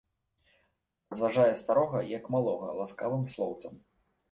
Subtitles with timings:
[1.15, 3.81] Разважае старога, як малога, ласкавым слоўцам.